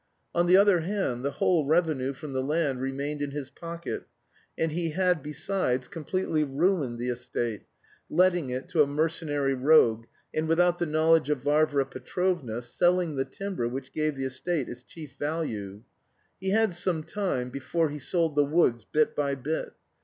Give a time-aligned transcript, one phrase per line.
[0.33, 4.07] On the other hand, the whole revenue from the land remained in his pocket,
[4.57, 7.65] and he had, besides, completely ruined the estate,
[8.09, 13.25] letting it to a mercenary rogue, and without the knowledge of Varvara Petrovna selling the
[13.25, 15.83] timber which gave the estate its chief value.
[16.39, 19.73] He had some time before sold the woods bit by bit.